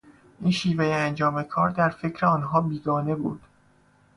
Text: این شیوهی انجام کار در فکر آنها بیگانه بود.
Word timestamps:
این 0.39 0.51
شیوهی 0.51 0.91
انجام 0.93 1.43
کار 1.43 1.69
در 1.69 1.89
فکر 1.89 2.25
آنها 2.25 2.61
بیگانه 2.61 3.15
بود. 3.15 3.41